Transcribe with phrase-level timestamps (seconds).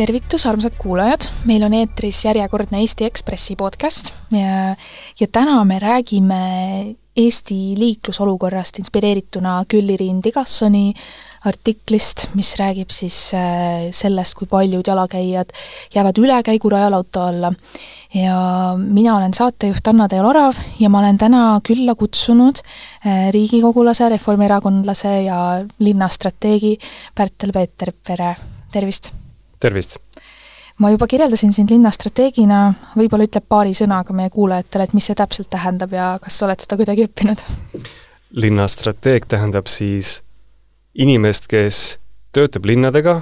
[0.00, 4.72] tervitus, armsad kuulajad, meil on eetris järjekordne Eesti Ekspressi podcast ja,
[5.20, 6.38] ja täna me räägime
[7.20, 10.94] Eesti liiklusolukorrast inspireerituna Külli-Riin Tigassoni
[11.50, 15.52] artiklist, mis räägib siis äh, sellest, kui paljud jalakäijad
[15.92, 17.52] jäävad ülekäigurajal auto alla.
[18.14, 18.40] ja
[18.78, 25.64] mina olen saatejuht Anna-Teel Orav ja ma olen täna külla kutsunud äh, riigikogulase, reformierakondlase ja
[25.78, 26.78] linnastrateegi
[27.14, 28.36] Pärtel-Peeter Pere,
[28.72, 29.19] tervist!
[29.60, 29.98] Tervist!
[30.80, 32.60] ma juba kirjeldasin sind linnastrateegina,
[32.96, 36.62] võib-olla ütleb paari sõnaga meie kuulajatele, et mis see täpselt tähendab ja kas sa oled
[36.64, 37.44] seda kuidagi õppinud?
[38.30, 40.20] linnastrateeg tähendab siis
[40.94, 41.98] inimest, kes
[42.32, 43.18] töötab linnadega,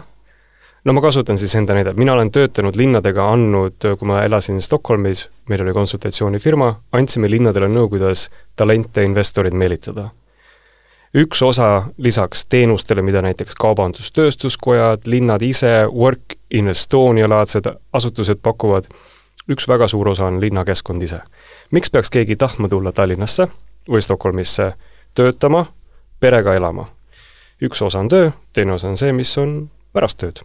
[0.85, 5.27] no ma kasutan siis enda näidet, mina olen töötanud linnadega, andnud, kui ma elasin Stockholmis,
[5.49, 10.11] meil oli konsultatsioonifirma, andsime linnadele nõu, kuidas talente investoreid meelitada
[11.15, 18.89] üks osa lisaks teenustele, mida näiteks kaubandus-tööstuskojad, linnad ise, Work in Estonia laadsed asutused pakuvad,
[19.49, 21.21] üks väga suur osa on linnakeskkond ise.
[21.71, 23.49] miks peaks keegi tahtma tulla Tallinnasse
[23.89, 24.73] või Stockholmisse
[25.15, 25.67] töötama,
[26.21, 26.89] perega elama?
[27.63, 30.43] üks osa on töö, teine osa on see, mis on pärast tööd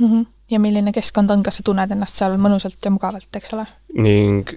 [0.00, 0.06] mm.
[0.06, 0.26] -hmm.
[0.50, 3.66] ja milline keskkond on, kas sa tunned ennast seal mõnusalt ja mugavalt, eks ole?
[3.94, 4.50] ning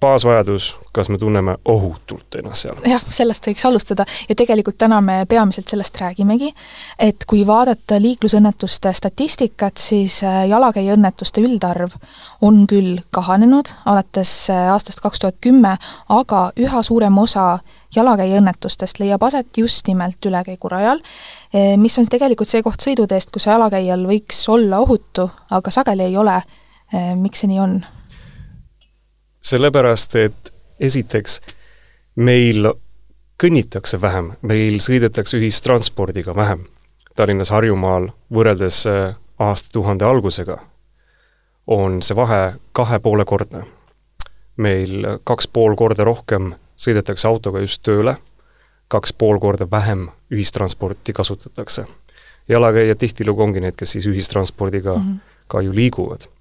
[0.00, 2.78] baasvajadus, kas me tunneme ohutult ennast seal?
[2.88, 6.50] jah, sellest võiks alustada ja tegelikult täna me peamiselt sellest räägimegi,
[6.98, 11.94] et kui vaadata liiklusõnnetuste statistikat, siis äh, jalakäijaõnnetuste üldarv
[12.44, 15.76] on küll kahanenud alates äh, aastast kaks tuhat kümme,
[16.08, 17.46] aga üha suurem osa
[17.96, 21.00] jalakäijaõnnetustest leiab aset just nimelt ülekäigurajal,
[21.54, 26.16] äh, mis on tegelikult see koht sõiduteest, kus jalakäijal võiks olla ohutu, aga sageli ei
[26.16, 26.42] ole.
[27.16, 27.78] miks see nii on?
[29.44, 31.40] Sellepärast, et esiteks
[32.16, 32.70] meil
[33.40, 36.64] kõnnitakse vähem, meil sõidetakse ühistranspordiga vähem.
[37.14, 40.58] Tallinnas, Harjumaal võrreldes äh, aastatuhande algusega
[41.66, 43.64] on see vahe kahe poole kordne.
[44.56, 48.16] meil kaks pool korda rohkem sõidetakse autoga just tööle,
[48.88, 51.86] kaks pool korda vähem ühistransporti kasutatakse.
[52.48, 55.18] jalakäijad tihtilugu ongi need, kes siis ühistranspordiga mm -hmm.
[55.48, 56.33] ka ju liiguvad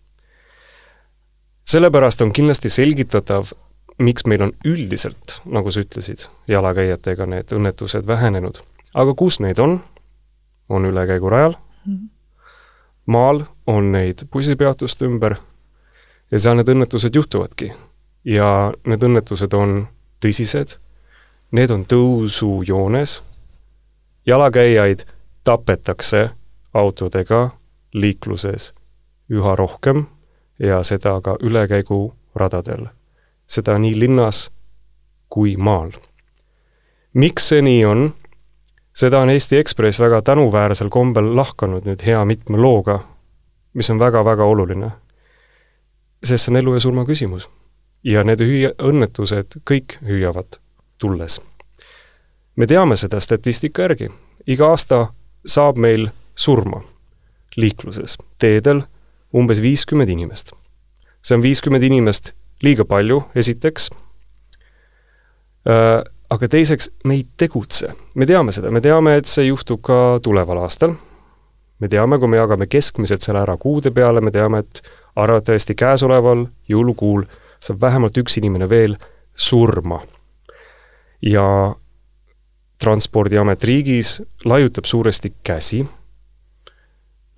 [1.66, 3.51] sellepärast on kindlasti selgitatav,
[3.97, 8.62] miks meil on üldiselt, nagu sa ütlesid, jalakäijatega need õnnetused vähenenud.
[8.94, 9.79] aga kus neid on?
[10.69, 11.53] on ülekäigurajal
[11.85, 12.09] mm, -hmm.
[13.06, 15.35] maal on neid bussipeatuste ümber
[16.31, 17.73] ja seal need õnnetused juhtuvadki.
[18.25, 19.88] ja need õnnetused on
[20.25, 20.78] tõsised,
[21.52, 23.22] need on tõusujoones,
[24.25, 25.03] jalakäijaid
[25.44, 26.29] tapetakse
[26.73, 27.50] autodega
[27.94, 28.73] liikluses
[29.29, 30.06] üha rohkem
[30.63, 32.85] ja seda ka ülekäiguradadel.
[33.47, 34.51] seda nii linnas
[35.29, 35.91] kui maal.
[37.13, 38.13] miks see nii on?
[38.94, 43.00] seda on Eesti Ekspress väga tänuväärsel kombel lahkanud nüüd hea mitme looga,
[43.73, 44.91] mis on väga-väga oluline.
[46.23, 47.50] sest see on elu ja surma küsimus.
[48.03, 50.59] ja need hüüa-, õnnetused kõik hüüavad
[50.97, 51.41] tulles.
[52.56, 54.09] me teame seda statistika järgi,
[54.47, 55.07] iga aasta
[55.46, 56.81] saab meil surma
[57.56, 58.81] liikluses, teedel
[59.33, 60.53] umbes viiskümmend inimest.
[61.23, 62.33] see on viiskümmend inimest
[62.63, 63.89] liiga palju, esiteks,
[65.69, 67.93] äh, aga teiseks, me ei tegutse.
[68.16, 70.95] me teame seda, me teame, et see juhtub ka tuleval aastal,
[71.79, 74.81] me teame, kui me jagame keskmiselt selle ära kuude peale, me teame, et
[75.16, 77.25] arvatavasti käesoleval jõulukuul
[77.63, 78.97] saab vähemalt üks inimene veel
[79.35, 80.01] surma.
[81.22, 81.75] ja
[82.83, 85.85] Transpordiamet riigis laiutab suuresti käsi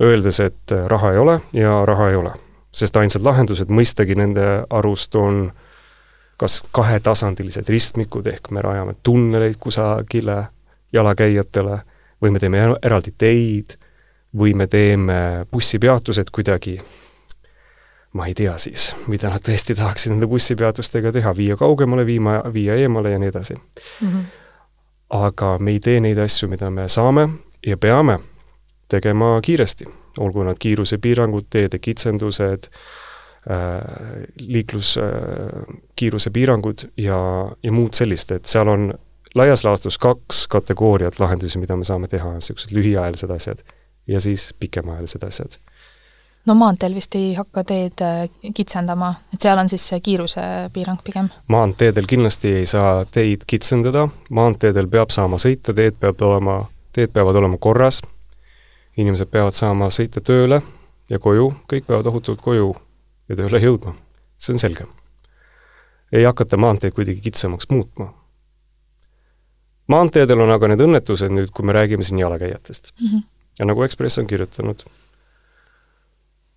[0.04, 2.34] öeldes, et äh, raha ei ole ja raha ei ole.
[2.76, 5.54] sest ainsad lahendused mõistagi nende arust on
[6.38, 10.48] kas kahetasandilised ristmikud, ehk me rajame tunneleid kusagile
[10.94, 11.80] jalakäijatele
[12.22, 13.78] või me teeme eraldi teid
[14.36, 16.76] või me teeme bussipeatused kuidagi,
[18.14, 22.76] ma ei tea siis, mida nad tõesti tahaksid nende bussipeatustega teha, viia kaugemale, viima, viia
[22.76, 24.08] eemale ja nii edasi mm.
[24.08, 24.24] -hmm.
[25.10, 27.30] aga me ei tee neid asju, mida me saame
[27.66, 28.20] ja peame
[28.90, 29.86] tegema kiiresti,
[30.20, 32.72] olgu nad kiirusepiirangud, teede kitsendused äh,,
[34.40, 37.18] liikluskiiruse äh, piirangud ja,
[37.64, 38.94] ja muud sellist, et seal on
[39.36, 43.66] laias laastus kaks kategooriat lahendusi, mida me saame teha, niisugused lühiajalised asjad
[44.08, 45.60] ja siis pikemaajalised asjad.
[46.46, 51.30] No maanteel vist ei hakka teed äh, kitsendama, et seal on siis see kiirusepiirang pigem?
[51.50, 56.60] maanteedel kindlasti ei saa teid kitsendada, maanteedel peab saama sõita, teed peab olema,
[56.94, 58.04] teed peavad olema korras,
[58.98, 60.62] inimesed peavad saama sõita tööle
[61.10, 62.74] ja koju, kõik peavad ohutult koju
[63.30, 63.96] ja tööle jõudma,
[64.38, 64.88] see on selge.
[66.12, 68.14] ei hakata maanteed kuidagi kitsamaks muutma.
[69.88, 73.08] maanteedel on aga need õnnetused nüüd, kui me räägime siin jalakäijatest mm.
[73.08, 73.24] -hmm.
[73.60, 74.84] ja nagu Ekspress on kirjutanud,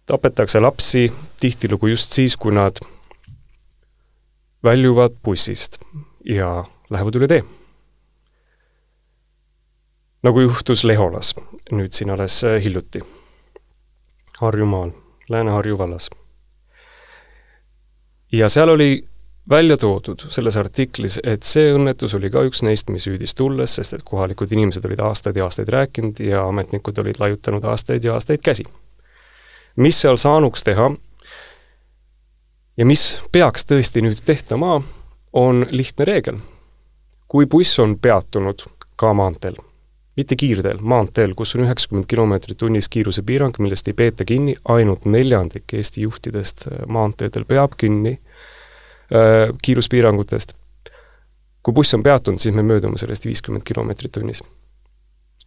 [0.07, 2.79] tapetakse lapsi tihtilugu just siis, kui nad
[4.65, 5.79] väljuvad bussist
[6.25, 7.43] ja lähevad üle tee.
[10.23, 11.35] Nagu juhtus Leholas
[11.71, 13.03] nüüd siin alles äh, hiljuti,
[14.41, 14.91] Harjumaal,
[15.29, 16.11] Lääne-Harju vallas.
[18.33, 19.09] ja seal oli
[19.51, 23.97] välja toodud selles artiklis, et see õnnetus oli ka üks neist, mis hüüdis tulles, sest
[23.97, 28.45] et kohalikud inimesed olid aastaid ja aastaid rääkinud ja ametnikud olid laiutanud aastaid ja aastaid
[28.45, 28.65] käsi.
[29.77, 30.91] mis seal saanuks teha
[32.77, 34.83] ja mis peaks tõesti nüüd tehtama,
[35.33, 36.39] on lihtne reegel.
[37.29, 38.63] kui buss on peatunud
[38.97, 39.57] ka maanteel,
[40.19, 45.75] mitte kiirteel, maanteel, kus on üheksakümmend kilomeetrit tunnis kiirusepiirang, millest ei peeta kinni, ainult neljandik
[45.79, 50.57] Eesti juhtidest maanteedel peab kinni äh, kiiruspiirangutest.
[51.63, 54.43] kui buss on peatunud, siis me möödume sellest viiskümmend kilomeetrit tunnis.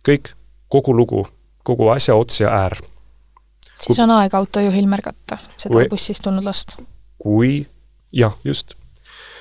[0.08, 0.32] kõik,
[0.72, 1.26] kogu lugu,
[1.64, 2.78] kogu asja ots ja äär.
[3.80, 6.80] siis on aeg autojuhil märgata seda kui, bussist tulnud last?
[7.20, 7.68] kui
[8.12, 8.78] jah, just,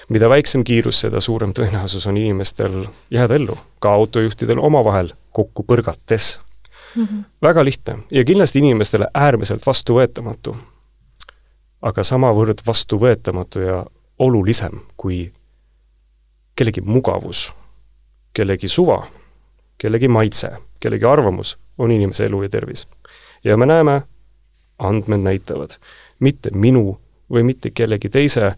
[0.08, 6.40] mida väiksem kiirus, seda suurem tõenäosus on inimestel jääda ellu, ka autojuhtidel omavahel kokku põrgates
[6.96, 7.04] mm.
[7.04, 7.24] -hmm.
[7.42, 10.56] väga lihtne ja kindlasti inimestele äärmiselt vastuvõetamatu.
[11.82, 13.86] aga samavõrd vastuvõetamatu ja
[14.18, 15.32] olulisem kui
[16.56, 17.54] kellegi mugavus,
[18.32, 19.06] kellegi suva,
[19.78, 20.50] kellegi maitse,
[20.80, 22.88] kellegi arvamus on inimese elu ja tervis.
[23.44, 24.02] ja me näeme,
[24.78, 25.70] andmed näitavad,
[26.18, 27.00] mitte minu
[27.30, 28.54] või mitte kellegi teise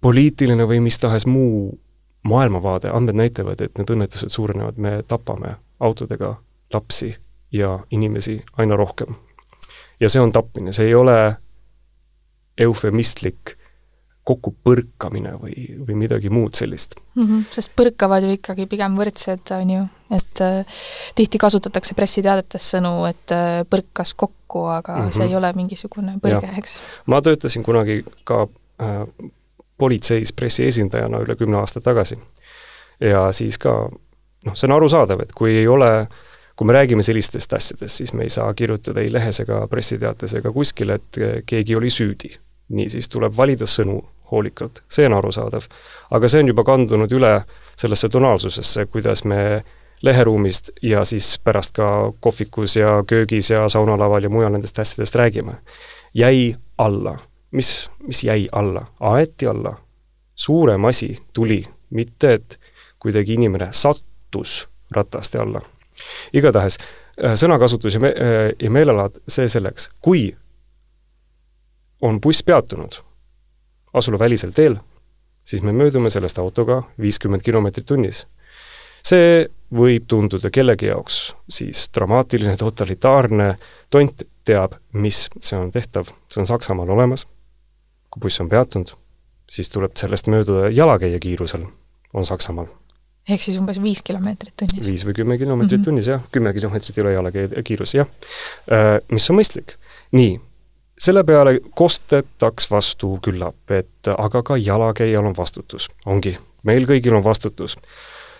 [0.00, 1.78] poliitiline või mis tahes muu
[2.22, 6.36] maailmavaade, andmed näitavad, et need õnnetused suurenevad, me tapame autodega
[6.72, 7.14] lapsi
[7.52, 9.14] ja inimesi aina rohkem.
[10.00, 11.36] ja see on tapmine, see ei ole
[12.58, 13.56] eufemistlik
[14.24, 17.22] kokkupõrkamine või, või midagi muud sellist mm.
[17.22, 20.82] -hmm, sest põrkavad ju ikkagi pigem võrdsed, on ju, et äh,
[21.18, 25.16] tihti kasutatakse pressiteadetes sõnu, et äh, põrkas kokku, aga mm -hmm.
[25.18, 26.78] see ei ole mingisugune põrge, eks.
[27.06, 29.30] ma töötasin kunagi ka äh,
[29.76, 32.18] politseis pressiesindajana üle kümne aasta tagasi.
[33.00, 33.90] ja siis ka
[34.46, 36.06] noh, see on arusaadav, et kui ei ole
[36.56, 40.52] kui me räägime sellistest asjadest, siis me ei saa kirjutada ei lehes ega pressiteates ega
[40.52, 42.34] kuskil, et keegi oli süüdi
[42.72, 44.00] niisiis tuleb valida sõnu
[44.30, 45.66] hoolikalt, see on arusaadav.
[46.10, 47.32] aga see on juba kandunud üle
[47.76, 49.64] sellesse tonaalsusesse, kuidas me
[50.02, 55.54] leheruumist ja siis pärast ka kohvikus ja köögis ja saunalaval ja mujal nendest asjadest räägime.
[56.14, 57.18] jäi alla.
[57.50, 58.86] mis, mis jäi alla?
[59.00, 59.76] aeti alla.
[60.34, 62.60] suurem asi tuli, mitte et
[62.98, 64.11] kuidagi inimene sattus
[64.90, 65.60] rataste alla.
[66.32, 70.30] igatahes äh, sõnakasutus ja me-, äh, ja meelelaad, see selleks, kui
[72.02, 72.98] on buss peatunud
[73.94, 74.76] asulavälisel teel,
[75.44, 78.26] siis me möödume sellest autoga viiskümmend kilomeetrit tunnis.
[79.02, 83.56] see võib tunduda kellegi jaoks siis dramaatiline, totalitaarne,
[83.90, 87.26] tont teab, mis see on tehtav, see on Saksamaal olemas,
[88.10, 88.94] kui buss on peatunud,
[89.50, 91.66] siis tuleb sellest mööduda jalakäija kiirusel,
[92.14, 92.70] on Saksamaal
[93.28, 94.86] ehk siis umbes viis kilomeetrit tunnis?
[94.90, 95.84] viis või kümme kilomeetrit mm -hmm.
[95.84, 98.08] tunnis, jah, kümme kilomeetrit ei ole jalakäija kiirus, jah.
[98.72, 99.76] Äh, mis on mõistlik.
[100.12, 100.40] nii,
[100.98, 105.88] selle peale kostetaks vastu küllap, et aga ka jalakäijal on vastutus.
[106.06, 107.76] ongi, meil kõigil on vastutus.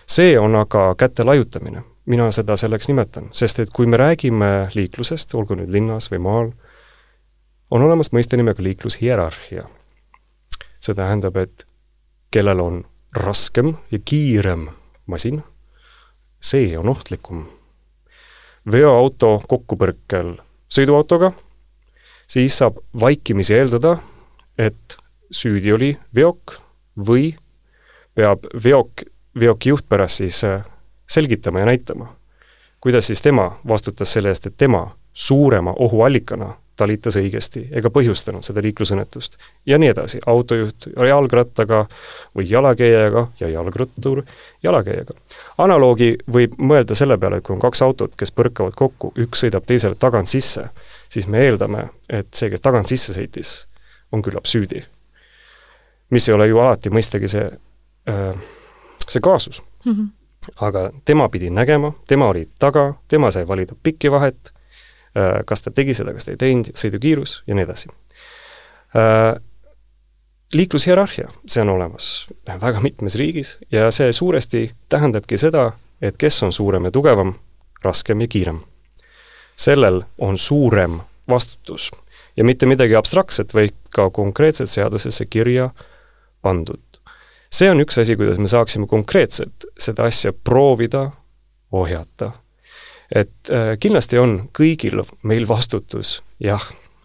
[0.07, 5.33] see on aga käte laiutamine, mina seda selleks nimetan, sest et kui me räägime liiklusest,
[5.35, 6.51] olgu nüüd linnas või maal,
[7.71, 9.63] on olemas mõiste nimega liiklushierarhia.
[10.79, 11.67] see tähendab, et
[12.31, 14.67] kellel on raskem ja kiirem
[15.05, 15.43] masin,
[16.41, 17.45] see on ohtlikum.
[18.71, 20.37] veoauto kokkupõrkel
[20.71, 21.33] sõiduautoga.
[22.27, 23.97] Siis saab vaikimisi eeldada,
[24.57, 24.97] et
[25.31, 26.55] süüdi oli veok
[26.95, 27.33] või
[28.15, 29.03] peab veok,
[29.39, 30.63] veoki juht pärast siis äh,
[31.09, 32.13] selgitama ja näitama,
[32.79, 38.61] kuidas siis tema vastutas selle eest, et tema suurema ohuallikana talitas õigesti ega põhjustanud seda
[38.65, 39.37] liiklusõnnetust.
[39.65, 41.85] ja nii edasi, autojuht jalgrattaga
[42.37, 44.23] või jalakäijaga ja jalgrattur
[44.63, 45.13] jalakäijaga.
[45.57, 49.65] analoogi võib mõelda selle peale, et kui on kaks autot, kes põrkavad kokku, üks sõidab
[49.65, 50.69] teisele tagant sisse
[51.13, 53.53] siis me eeldame, et see, kes tagant sisse sõitis,
[54.13, 54.83] on küllap süüdi.
[56.13, 57.45] mis ei ole ju alati mõistagi see,
[58.09, 58.41] äh,
[59.07, 59.93] see kaasus mm.
[59.93, 60.09] -hmm.
[60.67, 64.53] aga tema pidi nägema, tema oli taga, tema sai valida pikki vahet,
[65.45, 67.89] kas ta tegi seda, kas ta ei teinud, sõidukiirus ja nii edasi.
[68.97, 69.35] Äh,
[70.53, 72.09] liiklushierarhia, see on olemas
[72.47, 77.35] väga mitmes riigis ja see suuresti tähendabki seda, et kes on suurem ja tugevam,
[77.85, 78.63] raskem ja kiirem
[79.55, 81.91] sellel on suurem vastutus
[82.37, 85.69] ja mitte midagi abstraktset, vaid ka konkreetselt seadusesse kirja
[86.41, 86.81] pandud.
[87.53, 91.11] see on üks asi, kuidas me saaksime konkreetselt seda asja proovida
[91.71, 92.31] ohjata.
[93.13, 96.63] Et äh, kindlasti on kõigil meil vastutus, jah,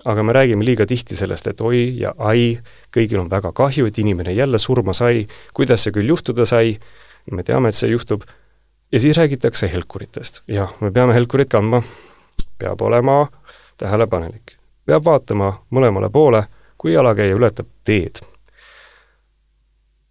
[0.08, 2.58] aga me räägime liiga tihti sellest, et oi ja ai,
[2.94, 6.78] kõigil on väga kahju, et inimene jälle surma sai, kuidas see küll juhtuda sai,
[7.30, 8.24] me teame, et see juhtub,
[8.92, 10.42] ja siis räägitakse helkuritest.
[10.48, 11.82] jah, me peame helkurit kandma,
[12.58, 13.26] peab olema
[13.76, 14.56] tähelepanelik.
[14.86, 16.44] peab vaatama mõlemale poole,
[16.78, 18.22] kui jalakäija ületab teed.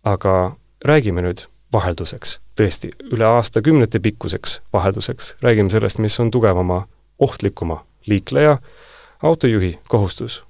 [0.04, 6.88] aga räägime nüüd vahelduseks, tõesti, üle aastakümnete pikkuseks vahelduseks, räägime sellest, mis on tugevama,
[7.20, 8.58] ohtlikuma liikleja,
[9.24, 10.44] autojuhi kohustus.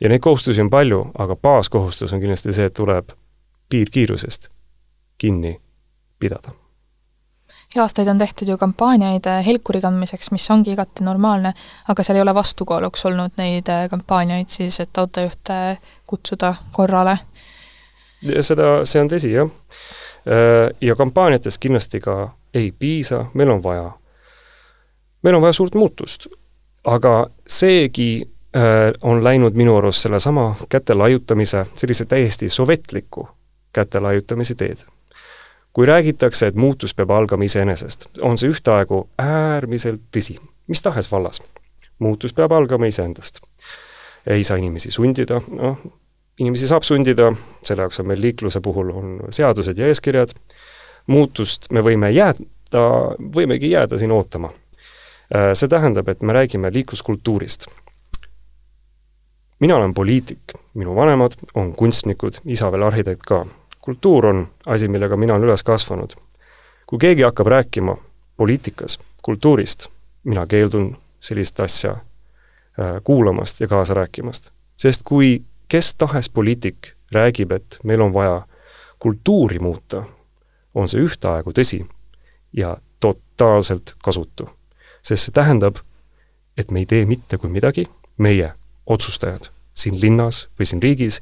[0.00, 3.12] ja neid kohustusi on palju, aga baaskohustus on kindlasti see, et tuleb
[3.68, 4.48] piirkiirusest
[5.18, 5.60] kinni
[6.18, 6.52] pidada
[7.74, 11.54] ja aastaid on tehtud ju kampaaniaid äh, helkuri kandmiseks, mis ongi igati normaalne,
[11.88, 17.16] aga seal ei ole vastukaaluks olnud neid äh, kampaaniaid siis, et autojuhte kutsuda korrale.
[18.40, 19.50] seda, see on tõsi, jah.
[20.26, 23.90] Äh, ja kampaaniatest kindlasti ka ei piisa, meil on vaja,
[25.22, 26.26] meil on vaja suurt muutust.
[26.84, 28.28] aga seegi
[29.02, 33.28] on läinud minu arust sellesama käte laiutamise, sellise täiesti sovetliku
[33.72, 34.82] käte laiutamise teed
[35.72, 40.36] kui räägitakse, et muutus peab algama iseenesest, on see ühtaegu äärmiselt tõsi,
[40.68, 41.42] mis tahes vallas.
[41.98, 43.40] muutus peab algama iseendast.
[44.26, 45.78] ei saa inimesi sundida, noh,
[46.38, 50.34] inimesi saab sundida, selle jaoks on meil liikluse puhul on seadused ja eeskirjad,
[51.06, 52.84] muutust me võime jääda,
[53.34, 54.52] võimegi jääda siin ootama.
[55.34, 57.66] Äh, see tähendab, et me räägime liikluskultuurist.
[59.60, 63.44] mina olen poliitik, minu vanemad on kunstnikud, isa veel arhitekt ka
[63.82, 66.14] kultuur on asi, millega mina olen üles kasvanud.
[66.86, 67.96] kui keegi hakkab rääkima
[68.36, 69.86] poliitikas, kultuurist,
[70.24, 74.50] mina keeldun sellist asja äh, kuulamast ja kaasa rääkimast.
[74.76, 78.42] sest kui kes tahes poliitik räägib, et meil on vaja
[78.98, 80.02] kultuuri muuta,
[80.74, 81.78] on see ühtaegu tõsi
[82.52, 84.50] ja totaalselt kasutu.
[85.02, 85.80] sest see tähendab,
[86.56, 87.86] et me ei tee mitte kui midagi,
[88.18, 88.52] meie,
[88.86, 91.20] otsustajad, siin linnas või siin riigis,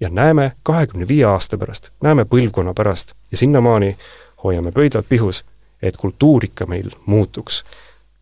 [0.00, 3.96] ja näeme kahekümne viie aasta pärast, näeme põlvkonna pärast ja sinnamaani
[4.44, 5.44] hoiame pöidlad pihus,
[5.82, 7.64] et kultuur ikka meil muutuks.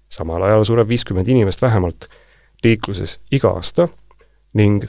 [0.08, 2.08] samal ajal sureb viiskümmend inimest vähemalt
[2.64, 3.88] liikluses iga aasta
[4.54, 4.86] ning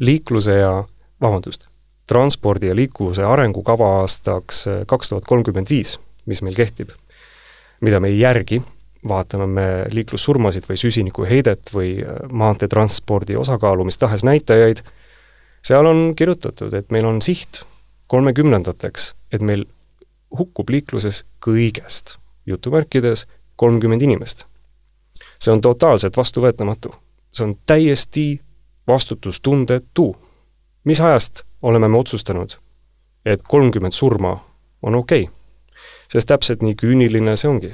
[0.00, 0.72] liikluse ja,
[1.20, 1.68] vabandust,
[2.08, 6.90] transpordi ja liikuvuse arengukava aastaks kaks tuhat kolmkümmend viis, mis meil kehtib,
[7.80, 8.60] mida me ei järgi,
[9.08, 11.92] vaatame me liiklussurmasid või süsinikuheidet või
[12.32, 14.82] maanteetranspordi osakaalu, mis tahes näitajaid
[15.62, 17.62] seal on kirjutatud, et meil on siht
[18.10, 19.66] kolmekümnendateks, et meil
[20.38, 22.16] hukkub liikluses kõigest,
[22.46, 23.26] jutumärkides,
[23.56, 24.46] kolmkümmend inimest.
[25.40, 26.94] see on totaalselt vastuvõetamatu.
[27.32, 28.40] see on täiesti
[28.90, 30.16] vastutustundetu.
[30.84, 32.50] mis ajast oleme me otsustanud,
[33.24, 34.38] et kolmkümmend surma
[34.82, 35.34] on okei okay.?
[36.08, 37.72] sest täpselt nii küüniline see ongi.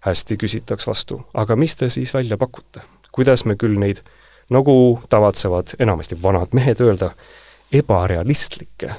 [0.00, 2.80] hästi küsitaks vastu, aga mis te siis välja pakute?
[3.12, 4.02] kuidas me küll neid
[4.50, 7.10] nagu tavatsevad enamasti vanad mehed öelda,
[7.72, 8.90] ebarealistlikke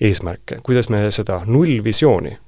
[0.00, 2.38] eesmärke, kuidas me seda nullvisiooni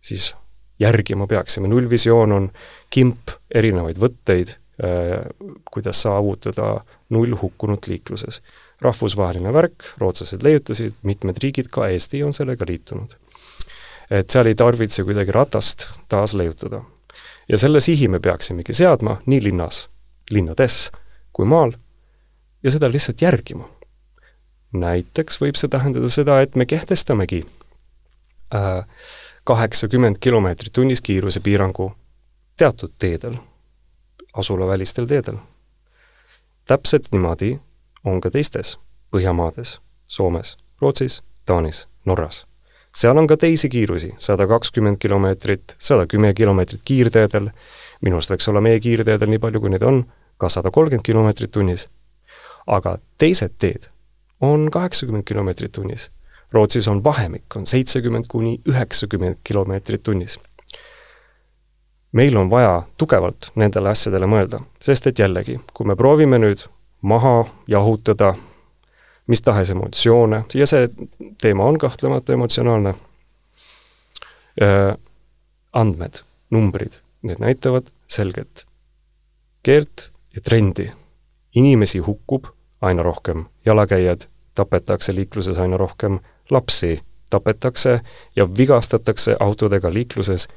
[0.00, 0.36] siis
[0.80, 2.48] järgima peaksime, nullvisioon on
[2.90, 5.26] kimp erinevaid võtteid, äh,
[5.70, 8.42] kuidas saavutada null hukkunut liikluses.
[8.80, 13.16] rahvusvaheline värk, rootslased leiutasid, mitmed riigid, ka Eesti on sellega liitunud.
[14.10, 16.82] et seal ei tarvitse kuidagi ratast taas leiutada.
[17.48, 19.88] ja selle sihi me peaksimegi seadma nii linnas,
[20.30, 20.90] linnades
[21.32, 21.72] kui maal
[22.62, 23.68] ja seda lihtsalt järgima.
[24.72, 27.46] näiteks võib see tähendada seda, et me kehtestamegi
[28.54, 28.84] äh,
[29.44, 31.92] kaheksakümmend kilomeetrit tunnis kiirusepiirangu
[32.56, 33.36] teatud teedel,
[34.34, 35.38] asulavälistel teedel.
[36.68, 37.58] Täpselt niimoodi
[38.04, 38.76] on ka teistes
[39.14, 42.44] Põhjamaades, Soomes, Rootsis, Taanis, Norras.
[42.94, 47.48] seal on ka teisi kiirusi, sada kakskümmend kilomeetrit, sada kümme kilomeetrit kiirteedel,
[48.04, 50.02] minu arust võiks olla meie kiirteedel nii palju, kui neid on,
[50.36, 51.88] ka sada kolmkümmend kilomeetrit tunnis.
[52.66, 53.88] aga teised teed
[54.40, 56.10] on kaheksakümmend kilomeetrit tunnis.
[56.52, 60.38] Rootsis on vahemik, on seitsekümmend kuni üheksakümmend kilomeetrit tunnis.
[62.12, 66.64] Meil on vaja tugevalt nendele asjadele mõelda, sest et jällegi, kui me proovime nüüd
[67.02, 68.34] maha jahutada
[69.28, 70.88] mis tahes emotsioone, ja see
[71.40, 72.94] teema on kahtlemata emotsionaalne,
[75.72, 78.64] andmed, numbrid, need näitavad selget
[79.62, 80.90] keelt ja trendi.
[81.54, 82.44] inimesi hukkub
[82.80, 84.20] aina rohkem, jalakäijad
[84.54, 86.18] tapetakse liikluses aina rohkem,
[86.50, 87.00] lapsi
[87.30, 88.00] tapetakse
[88.36, 90.48] ja vigastatakse autodega liikluses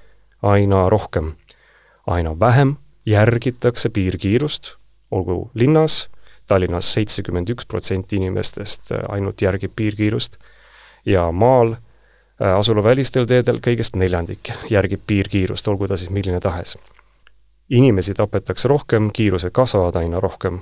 [0.41, 1.33] aina rohkem.
[2.07, 4.75] aina vähem järgitakse piirkiirust,
[5.12, 6.10] olgu linnas,
[6.48, 10.38] Tallinnas seitsekümmend üks protsenti inimestest ainult järgib piirkiirust
[11.05, 11.75] ja maal
[12.39, 16.77] asulavälistel teedel kõigest neljandik järgib piirkiirust, olgu ta siis milline tahes
[17.71, 20.60] inimesi tapetakse rohkem, kiirused kasvavad aina rohkem.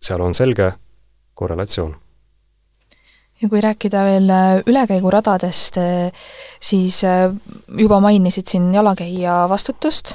[0.00, 0.72] seal on selge
[1.34, 1.96] korrelatsioon
[3.42, 6.12] ja kui rääkida veel äh, ülekäiguradadest, äh,
[6.60, 7.30] siis äh,
[7.78, 10.14] juba mainisid siin jalakäija vastutust,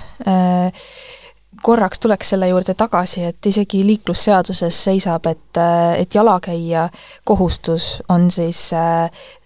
[1.64, 5.60] korraks tuleks selle juurde tagasi, et isegi liiklusseaduses seisab, et,
[5.98, 6.90] et jalakäija
[7.26, 8.66] kohustus on siis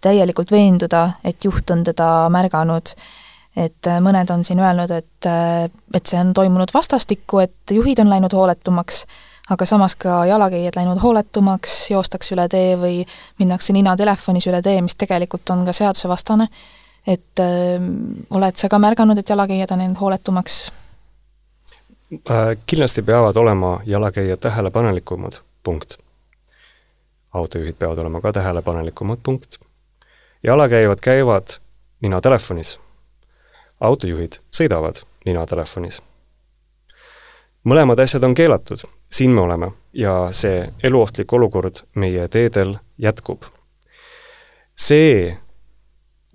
[0.01, 2.95] täielikult veenduda, et juht on teda märganud.
[3.57, 5.29] et mõned on siin öelnud, et,
[5.93, 9.05] et see on toimunud vastastikku, et juhid on läinud hooletumaks
[9.49, 12.97] aga samas ka jalakäijad läinud hooletumaks, joostakse üle tee või
[13.39, 16.47] minnakse nina telefonis üle tee, mis tegelikult on ka seadusevastane.
[17.07, 17.79] et öö,
[18.29, 20.71] oled sa ka märganud, et jalakäijad on läinud hooletumaks?
[22.31, 25.97] Äh, kindlasti peavad olema jalakäijad tähelepanelikumad, punkt.
[27.33, 29.55] autojuhid peavad olema ka tähelepanelikumad, punkt.
[30.43, 31.47] jalakäijad käivad
[32.01, 32.79] nina telefonis.
[33.79, 36.01] autojuhid sõidavad nina telefonis.
[37.63, 43.43] mõlemad asjad on keelatud siin me oleme ja see eluohtlik olukord meie teedel jätkub.
[44.75, 45.37] see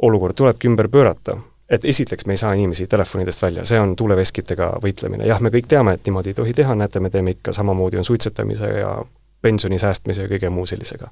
[0.03, 1.37] olukord tulebki ümber pöörata,
[1.71, 5.69] et esiteks me ei saa inimesi telefonidest välja, see on tuuleveskitega võitlemine, jah, me kõik
[5.71, 8.97] teame, et niimoodi ei tohi teha, näete, me teeme ikka, samamoodi on suitsetamise ja
[9.43, 11.09] pensioni säästmise ja kõige muu sellisega.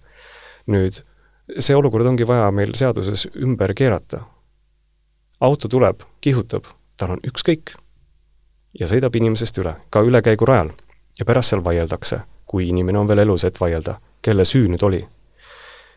[0.66, 1.00] nüüd,
[1.58, 4.24] see olukord ongi vaja meil seaduses ümber keerata.
[5.40, 6.64] auto tuleb, kihutab,
[6.96, 7.76] tal on ükskõik
[8.80, 10.74] ja sõidab inimesest üle, ka ülekäigurajal
[11.18, 15.08] ja pärast seal vaieldakse, kui inimene on veel elus, et vaielda, kelle süü nüüd oli.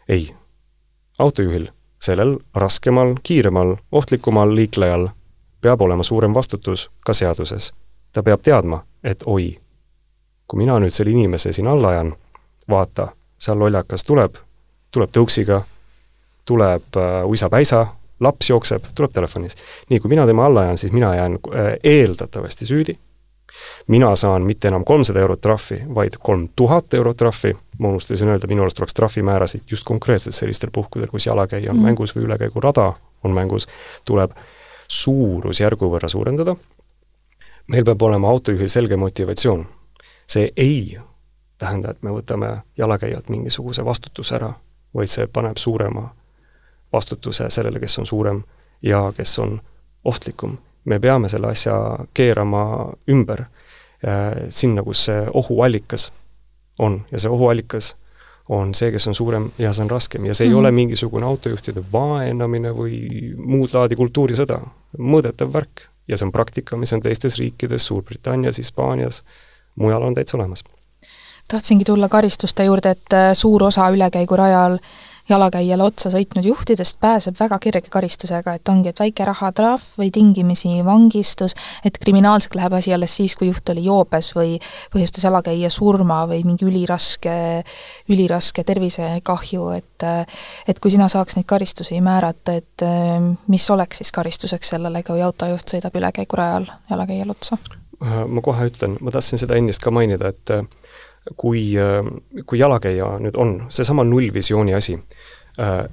[0.10, 0.36] ei.
[1.20, 1.67] autojuhil,
[2.00, 5.10] sellel raskemal, kiiremal, ohtlikumal liiklejal
[5.62, 7.74] peab olema suurem vastutus ka seaduses.
[8.13, 9.60] ta peab teadma, et oi,
[10.48, 12.15] kui mina nüüd selle inimese siin alla ajan,
[12.70, 13.08] vaata,
[13.39, 14.36] seal lollakas tuleb,
[14.91, 15.62] tuleb tõuksiga,
[16.46, 17.88] tuleb äh, uisapäisa,
[18.20, 19.55] laps jookseb, tuleb telefonis.
[19.89, 22.98] nii, kui mina tema alla ajan, siis mina jään äh, eeldatavasti süüdi
[23.88, 28.48] mina saan mitte enam kolmsada eurot trahvi, vaid kolm tuhat eurot trahvi, ma unustasin öelda,
[28.48, 31.84] minu arust tuleks trahvimäärasid just konkreetselt sellistel puhkudel, kus jalakäija on mm.
[31.84, 33.68] mängus või ülekäigurada on mängus,
[34.06, 34.32] tuleb
[34.88, 36.56] suurusjärgu võrra suurendada,
[37.68, 39.66] meil peab olema autojuhil selge motivatsioon.
[40.28, 40.98] see ei
[41.58, 44.54] tähenda, et me võtame jalakäijalt mingisuguse vastutuse ära,
[44.96, 46.10] vaid see paneb suurema
[46.94, 48.44] vastutuse sellele, kes on suurem
[48.82, 49.62] ja kes on
[50.04, 51.76] ohtlikum me peame selle asja
[52.13, 56.12] keerama ümber äh, sinna, kus see ohuallikas
[56.80, 57.96] on ja see ohuallikas
[58.50, 60.52] on see, kes on suurem ja see on raskem ja see mm -hmm.
[60.52, 60.60] ei mhm.
[60.60, 62.98] ole mingisugune autojuhtide vaenamine või
[63.38, 64.60] muud laadi kultuurisõda,
[64.98, 65.89] mõõdetav värk.
[66.08, 69.24] ja see on praktika, mis on teistes riikides, Suurbritannias, Hispaanias,
[69.76, 70.63] mujal on täitsa olemas.
[71.48, 77.38] tahtsingi tulla karistuste juurde, et äh, suur osa ülekäigurajal äh, jalakäijale otsa sõitnud juhtidest pääseb
[77.40, 81.56] väga kerge karistusega, et ongi, et väike rahatrahv või tingimisi vangistus,
[81.86, 84.58] et kriminaalseks läheb asi alles siis, kui juht oli joobes või
[84.94, 87.36] põhjustas jalakäija surma või mingi üliraske,
[88.12, 90.08] üliraske tervisekahju, et
[90.68, 92.84] et kui sina saaks neid karistusi määrata, et
[93.48, 97.58] mis oleks siis karistuseks sellele, kui autojuht sõidab ülekäigurajal jalakäijal otsa?
[98.04, 100.52] ma kohe ütlen, ma tahtsin seda ennist ka mainida, et
[101.38, 101.74] kui,
[102.46, 104.98] kui jalakäija nüüd on, seesama nullvisiooni asi,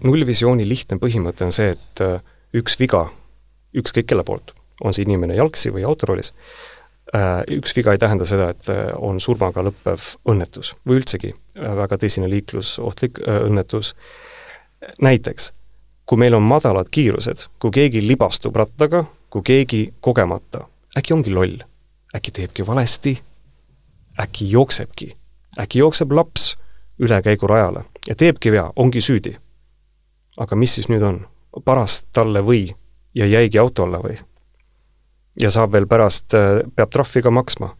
[0.04, 2.02] nullvisiooni lihtne põhimõte on see, et
[2.56, 3.04] üks viga,
[3.76, 6.32] ükskõik kelle poolt, on see inimene jalgsi või autoroolis,
[7.50, 13.22] üks viga ei tähenda seda, et on surmaga lõppev õnnetus või üldsegi väga tõsine liiklusohtlik
[13.26, 13.94] õnnetus.
[15.02, 15.52] näiteks,
[16.06, 20.66] kui meil on madalad kiirused, kui keegi libastub rattaga, kui keegi kogemata,
[20.96, 21.58] äkki ongi loll,
[22.14, 23.18] äkki teebki valesti,
[24.20, 25.19] äkki jooksebki
[25.58, 26.56] äkki jookseb laps
[27.00, 29.36] ülekäigurajale ja teebki vea, ongi süüdi.
[30.38, 31.26] aga mis siis nüüd on?
[31.64, 32.70] parast talle või
[33.14, 34.18] ja jäigi auto alla või?
[35.40, 37.76] ja saab veel pärast, äh, peab trahvi ka maksma.